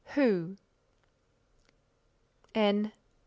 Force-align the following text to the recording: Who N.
Who 0.17 0.57
N. 2.55 2.91